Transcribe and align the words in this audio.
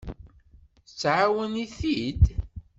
Tettɛawan-it-id. 0.85 2.23